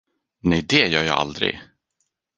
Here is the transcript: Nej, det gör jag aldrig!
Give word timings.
Nej, 0.39 0.61
det 0.61 0.87
gör 0.87 1.03
jag 1.03 1.15
aldrig! 1.17 1.61